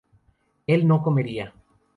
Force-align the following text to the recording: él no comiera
él 0.65 0.87
no 0.87 1.03
comiera 1.03 1.53